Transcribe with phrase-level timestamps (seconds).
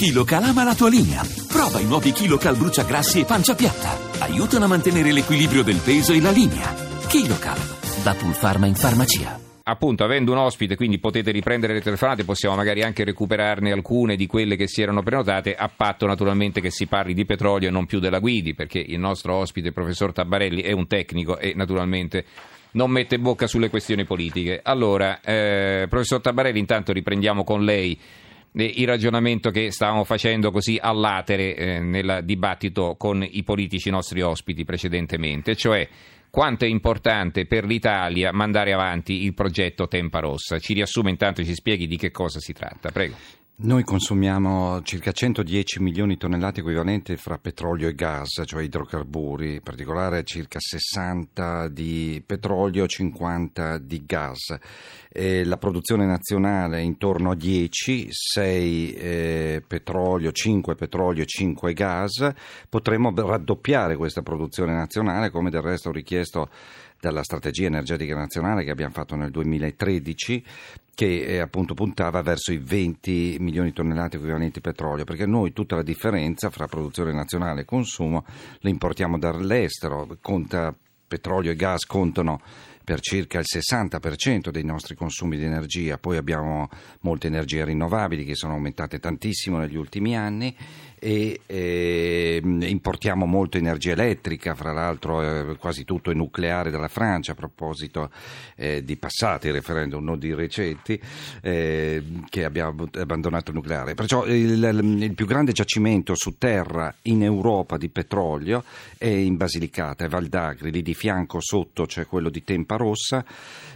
[0.00, 1.20] KiloCal ama la tua linea.
[1.46, 3.98] Prova i nuovi KiloCal bruciagrassi e pancia piatta.
[4.20, 6.72] Aiutano a mantenere l'equilibrio del peso e la linea.
[7.06, 7.58] KiloCal,
[8.02, 12.82] da Pulpharma in farmacia appunto avendo un ospite quindi potete riprendere le telefonate possiamo magari
[12.82, 17.12] anche recuperarne alcune di quelle che si erano prenotate a patto naturalmente che si parli
[17.12, 20.88] di petrolio e non più della guidi perché il nostro ospite professor Tabarelli è un
[20.88, 22.24] tecnico e naturalmente
[22.72, 27.96] non mette bocca sulle questioni politiche allora eh, professor Tabarelli intanto riprendiamo con lei
[28.52, 34.64] il ragionamento che stavamo facendo così all'atere eh, nel dibattito con i politici nostri ospiti
[34.64, 35.88] precedentemente, cioè
[36.30, 40.58] quanto è importante per l'Italia mandare avanti il progetto Tempa Rossa.
[40.58, 42.90] Ci riassume intanto e ci spieghi di che cosa si tratta.
[42.90, 43.39] Prego.
[43.62, 49.60] Noi consumiamo circa 110 milioni di tonnellate equivalenti fra petrolio e gas, cioè idrocarburi, in
[49.60, 54.56] particolare circa 60 di petrolio, 50 di gas.
[55.10, 61.74] E la produzione nazionale è intorno a 10, 6 eh, petrolio, 5 petrolio e 5
[61.74, 62.32] gas.
[62.66, 66.48] Potremmo raddoppiare questa produzione nazionale, come del resto richiesto
[67.00, 70.44] dalla strategia energetica nazionale che abbiamo fatto nel 2013
[70.94, 75.76] che eh, appunto puntava verso i 20 milioni di tonnellate equivalenti petrolio, perché noi tutta
[75.76, 78.24] la differenza fra produzione nazionale e consumo
[78.58, 80.74] la importiamo dall'estero, conta
[81.08, 82.40] petrolio e gas contano
[82.90, 86.68] per circa il 60% dei nostri consumi di energia, poi abbiamo
[87.02, 90.52] molte energie rinnovabili che sono aumentate tantissimo negli ultimi anni
[91.02, 97.32] e eh, importiamo molto energia elettrica, fra l'altro eh, quasi tutto è nucleare dalla Francia
[97.32, 98.10] a proposito
[98.54, 101.00] eh, di passati referendum, non di recenti,
[101.40, 103.94] eh, che abbiamo abbandonato il nucleare.
[103.94, 108.62] Perciò il, il, più grande giacimento su terra in Europa di petrolio
[108.98, 113.24] è in Basilicata, è Valdagri, lì di fianco sotto c'è quello di Tempa Rossa,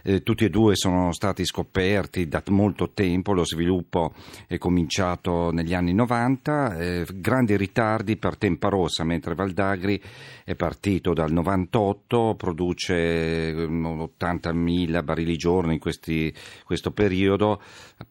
[0.03, 4.13] eh, tutti e due sono stati scoperti da molto tempo, lo sviluppo
[4.47, 10.01] è cominciato negli anni 90 eh, grandi ritardi per Tempa Rossa, mentre Valdagri
[10.45, 16.33] è partito dal 98, produce 80.000 mm, barili giorno in questi,
[16.65, 17.61] questo periodo,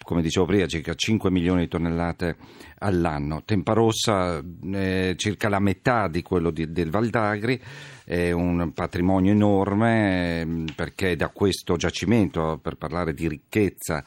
[0.03, 2.37] come dicevo prima, circa 5 milioni di tonnellate
[2.83, 3.43] all'anno.
[3.43, 7.59] Tempa Rossa è circa la metà di quello di, del Valdagri,
[8.03, 14.03] è un patrimonio enorme mm, perché da questo giacimento, per parlare di ricchezza,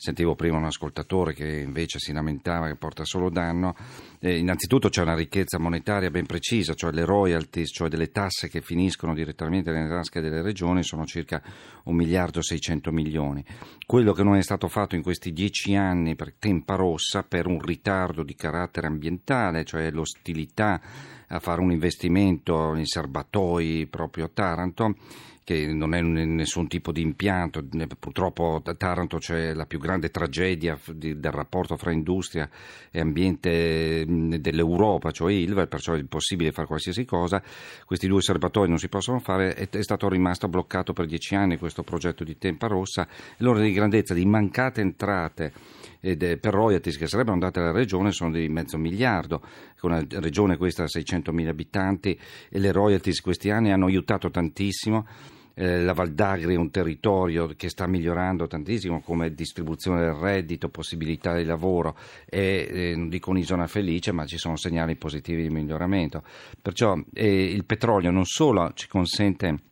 [0.00, 3.74] Sentivo prima un ascoltatore che invece si lamentava che porta solo danno.
[4.20, 8.60] Eh, innanzitutto c'è una ricchezza monetaria ben precisa, cioè le royalties, cioè delle tasse che
[8.60, 11.42] finiscono direttamente nelle tasche delle regioni, sono circa
[11.82, 13.44] 1 miliardo e 600 milioni.
[13.84, 17.60] Quello che non è stato fatto in questi dieci anni per Tempa Rossa, per un
[17.60, 20.80] ritardo di carattere ambientale, cioè l'ostilità
[21.26, 24.94] a fare un investimento in serbatoi proprio a Taranto,
[25.48, 27.64] che non è nessun tipo di impianto,
[27.98, 32.50] purtroppo a Taranto c'è la più grande tragedia del rapporto fra industria
[32.90, 37.42] e ambiente dell'Europa, cioè Ilva, perciò è impossibile fare qualsiasi cosa,
[37.86, 41.82] questi due serbatoi non si possono fare, è, stato rimasto bloccato per dieci anni questo
[41.82, 45.52] progetto di Tempa Rossa, l'ordine di grandezza di mancate entrate
[46.00, 49.40] per royalties che sarebbero andate alla regione sono di mezzo miliardo,
[49.80, 52.20] una regione questa a 600.000 abitanti
[52.50, 55.06] e le royalties questi anni hanno aiutato tantissimo
[55.58, 61.34] eh, la Valdagri è un territorio che sta migliorando tantissimo come distribuzione del reddito, possibilità
[61.34, 62.36] di lavoro, è,
[62.70, 66.22] eh, non dico un'isola felice, ma ci sono segnali positivi di miglioramento.
[66.62, 69.67] Perciò eh, il petrolio non solo ci consente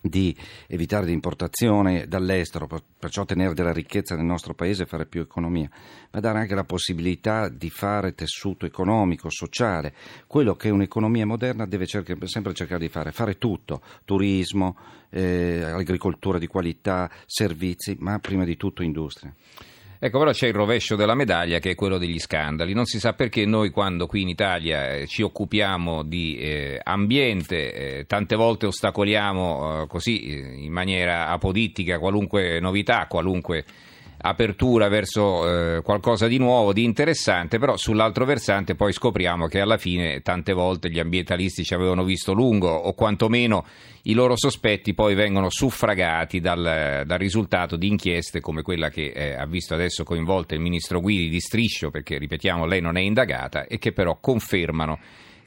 [0.00, 0.34] di
[0.66, 2.66] evitare l'importazione dall'estero,
[2.98, 5.68] perciò tenere della ricchezza nel nostro paese e fare più economia,
[6.10, 9.94] ma dare anche la possibilità di fare tessuto economico, sociale,
[10.26, 14.76] quello che un'economia moderna deve cercare, sempre cercare di fare, fare tutto, turismo,
[15.10, 19.34] eh, agricoltura di qualità, servizi, ma prima di tutto industria.
[20.02, 22.72] Ecco, però c'è il rovescio della medaglia che è quello degli scandali.
[22.72, 27.98] Non si sa perché noi quando qui in Italia eh, ci occupiamo di eh, ambiente,
[27.98, 33.66] eh, tante volte ostacoliamo eh, così eh, in maniera apodittica qualunque novità, qualunque
[34.22, 39.78] apertura verso eh, qualcosa di nuovo, di interessante, però sull'altro versante poi scopriamo che alla
[39.78, 43.64] fine tante volte gli ambientalisti ci avevano visto lungo o quantomeno
[44.02, 49.34] i loro sospetti poi vengono suffragati dal, dal risultato di inchieste come quella che eh,
[49.34, 53.66] ha visto adesso coinvolta il ministro Guidi di Striscio, perché ripetiamo lei non è indagata,
[53.66, 54.98] e che però confermano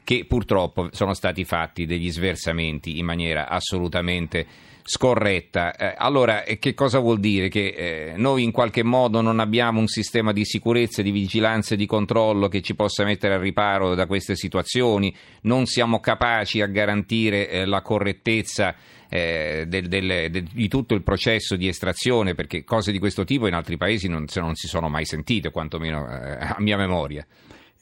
[0.04, 4.46] che purtroppo sono stati fatti degli sversamenti in maniera assolutamente
[4.84, 5.74] scorretta.
[5.74, 7.48] Eh, allora, eh, che cosa vuol dire?
[7.48, 11.78] Che eh, noi in qualche modo non abbiamo un sistema di sicurezza, di vigilanza e
[11.78, 16.66] di controllo che ci possa mettere al riparo da queste situazioni, non siamo capaci a
[16.66, 18.74] garantire eh, la correttezza
[19.08, 23.46] eh, del, del, del, di tutto il processo di estrazione, perché cose di questo tipo
[23.46, 27.26] in altri paesi non, non si sono mai sentite, quantomeno eh, a mia memoria.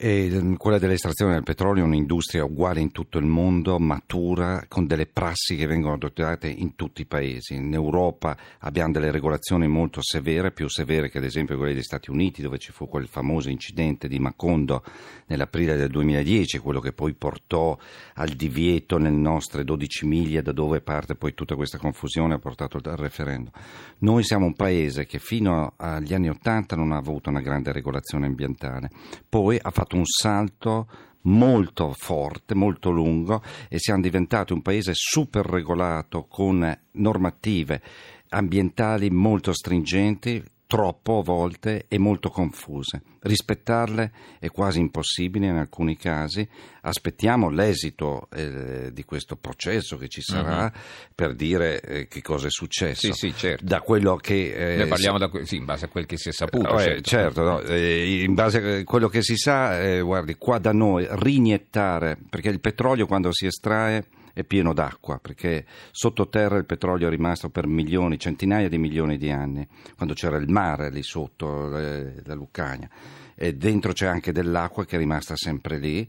[0.05, 4.89] E mm, quella dell'estrazione del petrolio è un'industria uguale in tutto il mondo, matura, con
[4.89, 7.55] delle prassi che vengono adottate in tutti i paesi.
[7.55, 12.11] In Europa abbiamo delle regolazioni molto severe, più severe che ad esempio quelle degli Stati
[12.11, 14.83] Uniti, dove ci fu quel famoso incidente di Macondo
[15.27, 17.79] nell'aprile del 2010, quello che poi portò
[18.15, 22.81] al divieto nelle nostre 12 miglia, da dove parte poi tutta questa confusione ha portato
[22.83, 23.53] al referendum.
[23.99, 28.27] Noi siamo un paese che fino agli anni Ottanta non ha avuto una grande regolazione
[28.27, 28.91] ambientale,
[29.29, 30.89] poi ha fatto fatto un salto
[31.23, 37.83] molto forte, molto lungo e siamo diventati un paese super regolato con normative
[38.31, 40.43] ambientali molto stringenti,
[40.73, 43.03] troppo a volte e molto confuse.
[43.21, 46.49] Rispettarle è quasi impossibile in alcuni casi.
[46.81, 50.81] Aspettiamo l'esito eh, di questo processo che ci sarà uh-huh.
[51.15, 53.13] per dire eh, che cosa è successo.
[53.13, 53.67] Sì, sì, certo.
[53.67, 54.55] Da quello che...
[54.55, 56.79] Eh, Noi parliamo da, sì, in base a quel che si è saputo.
[56.79, 57.61] Eh, certo, certo no?
[57.61, 62.49] Eh, in base a quello che si sa, eh, guardi, qua da noi riniettare, perché
[62.49, 67.67] il petrolio quando si estrae è pieno d'acqua, perché sottoterra il petrolio è rimasto per
[67.67, 72.89] milioni, centinaia di milioni di anni, quando c'era il mare lì sotto, la Lucania.
[73.35, 76.09] E dentro c'è anche dell'acqua che è rimasta sempre lì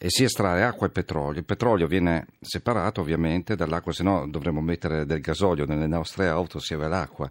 [0.00, 1.40] e si estrae acqua e petrolio.
[1.40, 6.58] Il petrolio viene separato ovviamente dall'acqua, se no dovremmo mettere del gasolio nelle nostre auto
[6.58, 7.28] assieme all'acqua.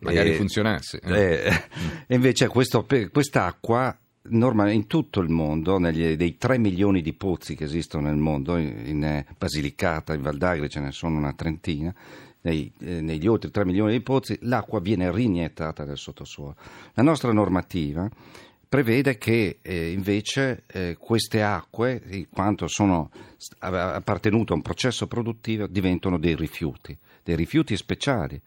[0.00, 1.00] Magari e, funzionasse.
[1.00, 1.12] Eh.
[1.12, 1.62] E,
[2.06, 3.96] e invece questo, quest'acqua
[4.30, 8.56] Norma, in tutto il mondo, negli, dei 3 milioni di pozzi che esistono nel mondo,
[8.56, 11.94] in, eh, Basilicata, in Valdagri ce ne sono una trentina,
[12.42, 16.54] nei, eh, negli oltre 3 milioni di pozzi l'acqua viene riniettata nel sottosuolo.
[16.94, 18.08] La nostra normativa
[18.76, 23.10] prevede che eh, invece eh, queste acque, in quanto sono
[23.60, 28.38] appartenute a un processo produttivo, diventano dei rifiuti, dei rifiuti speciali.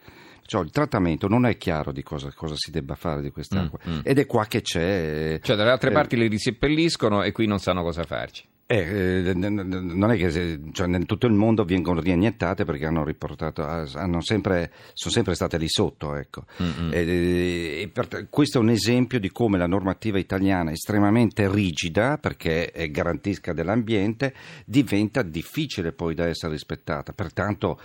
[0.46, 3.92] Cioè, il trattamento non è chiaro di cosa, cosa si debba fare di quest'acqua mm,
[3.92, 4.00] mm.
[4.04, 5.40] ed è qua che c'è.
[5.42, 8.48] Cioè, dalle altre eh, parti le riseppelliscono e qui non sanno cosa farci.
[8.72, 13.66] Eh, eh, non è che cioè, in tutto il mondo vengono rianiettate perché hanno riportato,
[13.66, 16.14] hanno sempre, sono sempre state lì sotto.
[16.14, 16.44] Ecco.
[16.62, 16.90] Mm-hmm.
[16.94, 23.54] Eh, per, questo è un esempio di come la normativa italiana, estremamente rigida perché garantisca
[23.54, 24.36] dell'ambiente,
[24.66, 27.12] diventa difficile poi da essere rispettata.
[27.12, 27.80] Pertanto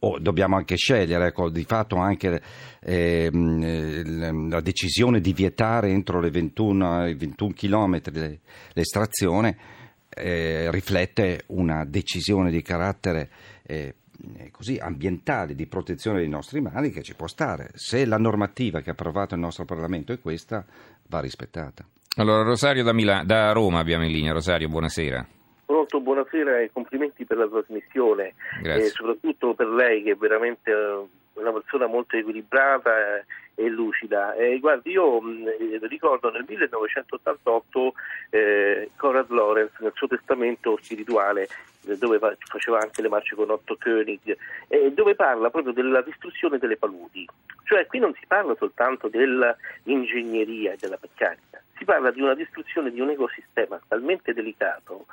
[0.00, 2.40] Oh, dobbiamo anche scegliere, ecco, di fatto anche
[2.78, 8.00] eh, la decisione di vietare entro le 21, i 21 km
[8.74, 9.56] l'estrazione
[10.08, 13.28] eh, riflette una decisione di carattere
[13.66, 13.94] eh,
[14.50, 17.70] così ambientale, di protezione dei nostri mali che ci può stare.
[17.74, 20.64] Se la normativa che ha approvato il nostro Parlamento è questa,
[21.06, 21.84] va rispettata.
[22.16, 24.32] Allora, Rosario da, Mila- da Roma abbiamo in linea.
[24.32, 25.26] Rosario, buonasera.
[25.64, 28.34] Pronto, buonasera e complimenti per la trasmissione,
[28.64, 32.90] e soprattutto per lei che è veramente eh, una persona molto equilibrata
[33.58, 34.34] e lucida.
[34.34, 37.92] E guardi, io mh, ricordo nel 1988
[38.30, 41.48] eh, Conrad Lorenz nel suo testamento spirituale,
[41.80, 44.36] dove faceva anche le marce con Otto König,
[44.68, 47.26] eh, dove parla proprio della distruzione delle paludi.
[47.64, 52.92] Cioè qui non si parla soltanto dell'ingegneria e della meccanica, si parla di una distruzione
[52.92, 55.06] di un ecosistema talmente delicato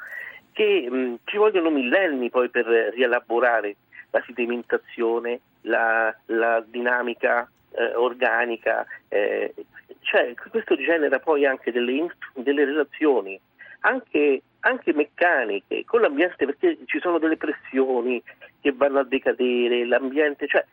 [0.51, 3.75] che mh, ci vogliono millenni poi per rielaborare
[4.11, 9.53] la sedimentazione, la, la dinamica eh, organica, eh,
[10.01, 13.39] cioè questo genera poi anche delle, delle relazioni,
[13.81, 18.21] anche, anche, meccaniche con l'ambiente perché ci sono delle pressioni
[18.61, 20.65] che vanno a decadere, l'ambiente, cioè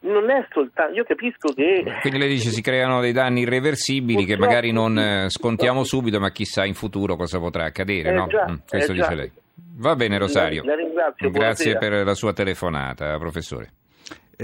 [0.00, 1.84] non è soltanto, io capisco che...
[2.00, 6.30] Quindi lei dice si creano dei danni irreversibili che magari non eh, scontiamo subito, ma
[6.30, 8.26] chissà in futuro cosa potrà accadere, eh no?
[8.26, 9.30] Già, mm, questo eh dice lei.
[9.76, 10.74] Va bene Rosario, la,
[11.16, 13.70] la grazie per la sua telefonata, professore.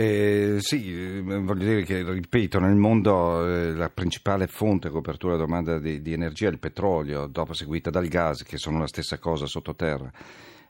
[0.01, 5.33] Eh, sì, eh, voglio dire che, ripeto, nel mondo eh, la principale fonte di copertura
[5.33, 8.87] della domanda di, di energia è il petrolio, dopo seguita dal gas, che sono la
[8.87, 10.09] stessa cosa sottoterra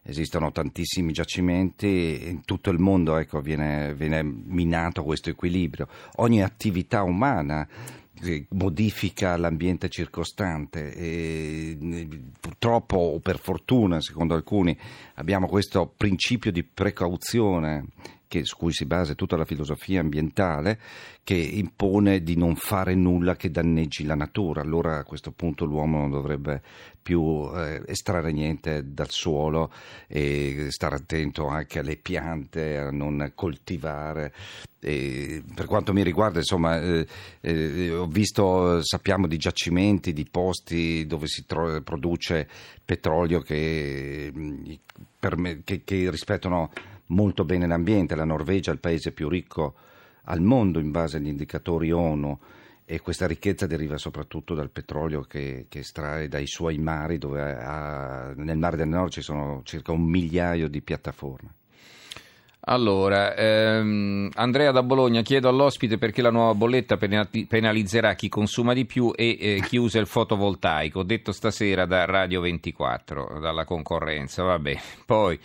[0.00, 5.88] esistono tantissimi giacimenti, in tutto il mondo ecco, viene, viene minato questo equilibrio.
[6.16, 7.68] Ogni attività umana
[8.22, 11.76] eh, modifica l'ambiente circostante e
[12.40, 14.74] purtroppo o per fortuna secondo alcuni
[15.16, 17.88] abbiamo questo principio di precauzione
[18.28, 20.78] che, su cui si basa tutta la filosofia ambientale,
[21.24, 24.60] che impone di non fare nulla che danneggi la natura.
[24.60, 26.62] Allora a questo punto l'uomo non dovrebbe
[27.02, 29.72] più eh, estrarre niente dal suolo
[30.06, 34.32] e stare attento anche alle piante, a non coltivare.
[34.80, 37.06] E per quanto mi riguarda, insomma, eh,
[37.40, 42.46] eh, ho visto, sappiamo di giacimenti, di posti dove si tro- produce
[42.84, 46.70] petrolio che, me, che, che rispettano
[47.08, 49.74] molto bene l'ambiente, la Norvegia è il paese più ricco
[50.24, 52.38] al mondo in base agli indicatori ONU
[52.84, 58.32] e questa ricchezza deriva soprattutto dal petrolio che, che estrae dai suoi mari, dove ha,
[58.34, 61.54] nel Mare del Nord ci sono circa un migliaio di piattaforme.
[62.60, 68.84] Allora, ehm, Andrea da Bologna, chiedo all'ospite perché la nuova bolletta penalizzerà chi consuma di
[68.84, 74.76] più e eh, chi usa il fotovoltaico, detto stasera da Radio 24, dalla concorrenza, vabbè.
[75.06, 75.38] Poi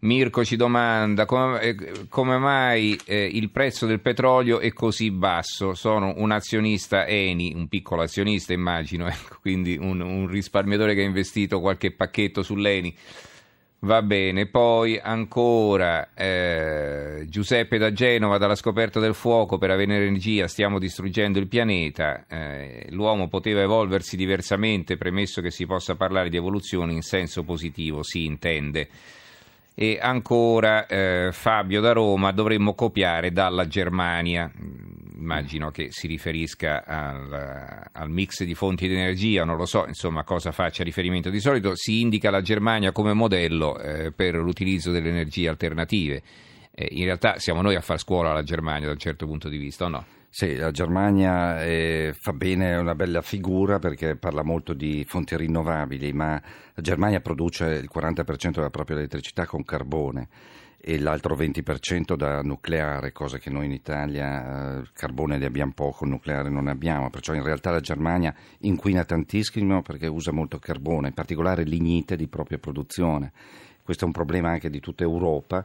[0.00, 1.76] Mirko ci domanda come, eh,
[2.08, 5.74] come mai eh, il prezzo del petrolio è così basso.
[5.74, 11.04] Sono un azionista Eni, un piccolo azionista immagino, ecco, quindi un, un risparmiatore che ha
[11.04, 12.94] investito qualche pacchetto sull'Eni.
[13.86, 20.48] Va bene, poi ancora eh, Giuseppe da Genova, dalla scoperta del fuoco per avere energia
[20.48, 26.36] stiamo distruggendo il pianeta, eh, l'uomo poteva evolversi diversamente, premesso che si possa parlare di
[26.36, 28.88] evoluzione in senso positivo, si intende.
[29.78, 34.50] E ancora eh, Fabio da Roma, dovremmo copiare dalla Germania.
[35.18, 40.24] Immagino che si riferisca al, al, mix di fonti di energia, non lo so insomma
[40.24, 41.28] cosa faccia riferimento.
[41.28, 46.22] Di solito si indica la Germania come modello eh, per l'utilizzo delle energie alternative.
[46.70, 49.58] Eh, in realtà siamo noi a far scuola alla Germania da un certo punto di
[49.58, 50.15] vista, o no?
[50.38, 56.12] Sì, la Germania eh, fa bene una bella figura perché parla molto di fonti rinnovabili,
[56.12, 56.32] ma
[56.74, 60.28] la Germania produce il 40% della propria elettricità con carbone
[60.78, 66.04] e l'altro 20% da nucleare, cosa che noi in Italia eh, carbone ne abbiamo poco,
[66.04, 71.08] nucleare non ne abbiamo, perciò in realtà la Germania inquina tantissimo perché usa molto carbone,
[71.08, 73.32] in particolare lignite di propria produzione.
[73.82, 75.64] Questo è un problema anche di tutta Europa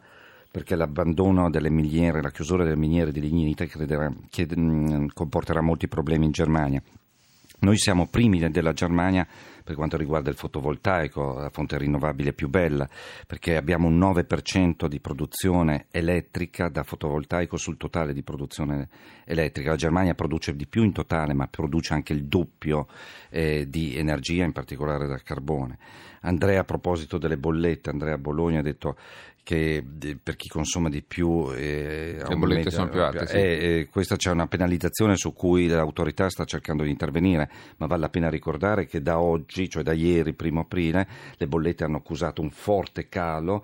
[0.51, 5.87] perché l'abbandono delle miniere, la chiusura delle miniere di lignite crederà, chied, mm, comporterà molti
[5.87, 6.83] problemi in Germania.
[7.59, 9.25] Noi siamo primi della Germania
[9.63, 12.87] per quanto riguarda il fotovoltaico, la fonte rinnovabile più bella,
[13.27, 18.89] perché abbiamo un 9% di produzione elettrica da fotovoltaico sul totale di produzione
[19.25, 19.71] elettrica.
[19.71, 22.87] La Germania produce di più in totale, ma produce anche il doppio
[23.29, 25.77] eh, di energia, in particolare dal carbone.
[26.23, 28.95] Andrea, a proposito delle bollette, Andrea Bologna ha detto
[29.43, 29.83] che
[30.21, 33.35] per chi consuma di più eh, le bollette sono più alte sì.
[33.37, 33.41] eh,
[33.79, 38.09] eh, questa c'è una penalizzazione su cui l'autorità sta cercando di intervenire ma vale la
[38.09, 42.49] pena ricordare che da oggi cioè da ieri primo aprile le bollette hanno accusato un
[42.49, 43.63] forte calo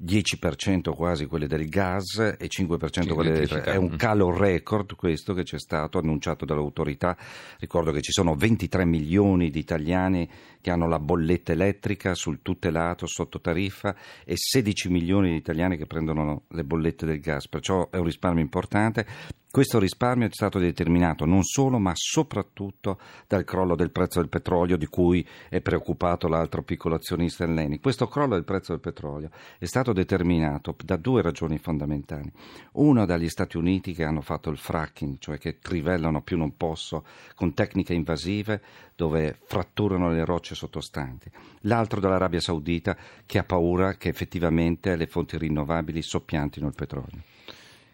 [0.00, 3.72] 10% quasi quelle del gas e 5% quelle dell'elettricità.
[3.72, 7.16] È un calo record questo che c'è stato annunciato dall'autorità.
[7.58, 10.28] Ricordo che ci sono 23 milioni di italiani
[10.60, 15.86] che hanno la bolletta elettrica sul tutelato sotto tariffa e 16 milioni di italiani che
[15.86, 19.06] prendono le bollette del gas, perciò è un risparmio importante.
[19.50, 24.76] Questo risparmio è stato determinato non solo ma soprattutto dal crollo del prezzo del petrolio
[24.76, 27.80] di cui è preoccupato l'altro piccolo azionista Elleni.
[27.80, 32.30] Questo crollo del prezzo del petrolio è stato determinato da due ragioni fondamentali.
[32.72, 37.06] Uno dagli Stati Uniti che hanno fatto il fracking, cioè che trivellano più non posso
[37.34, 38.60] con tecniche invasive
[38.94, 41.30] dove fratturano le rocce sottostanti.
[41.62, 47.22] L'altro dall'Arabia Saudita che ha paura che effettivamente le fonti rinnovabili soppiantino il petrolio.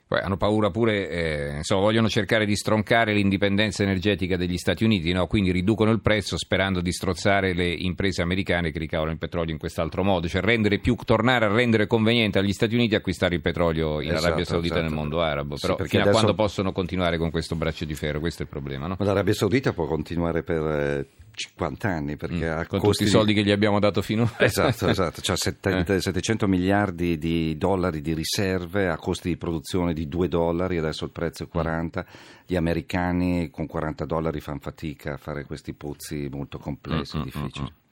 [0.06, 5.12] Poi hanno paura pure, eh, insomma, vogliono cercare di stroncare l'indipendenza energetica degli Stati Uniti,
[5.12, 5.26] no?
[5.26, 9.58] quindi riducono il prezzo sperando di strozzare le imprese americane che ricavano il petrolio in
[9.58, 10.42] quest'altro modo, cioè
[10.78, 14.74] più, tornare a rendere conveniente agli Stati Uniti acquistare il petrolio in esatto, Arabia Saudita
[14.74, 14.88] esatto.
[14.88, 15.56] nel mondo arabo.
[15.60, 16.18] Però sì, fino adesso...
[16.18, 18.20] a quando possono continuare con questo braccio di ferro?
[18.20, 18.86] Questo è il problema.
[18.86, 18.96] No?
[18.98, 23.42] L'Arabia Saudita può continuare per eh, 50 anni perché mm, con tutti i soldi che
[23.42, 25.20] gli abbiamo dato finora esatto, esatto.
[25.20, 30.78] Cioè 70, 700 miliardi di dollari di riserve a costi di produzione di 2 dollari
[30.78, 32.06] adesso il prezzo è 40
[32.46, 37.24] gli americani con 40 dollari fanno fatica a fare questi pozzi molto complessi, mm, mm
[37.24, 37.82] difficili mm,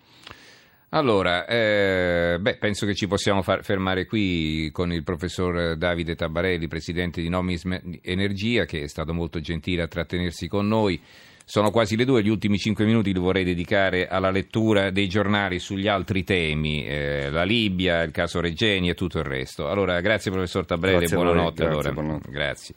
[0.94, 6.68] allora, eh, beh, penso che ci possiamo far, fermare qui con il professor Davide Tabarelli,
[6.68, 7.62] presidente di Nomis
[8.02, 11.00] Energia, che è stato molto gentile a trattenersi con noi.
[11.52, 15.58] Sono quasi le due, gli ultimi cinque minuti li vorrei dedicare alla lettura dei giornali
[15.58, 19.68] sugli altri temi, eh, la Libia, il caso Regeni e tutto il resto.
[19.68, 21.56] Allora, grazie professor Tabrelli, buonanotte.
[21.56, 21.92] Grazie, allora.
[21.92, 22.30] buonanotte.
[22.30, 22.70] grazie.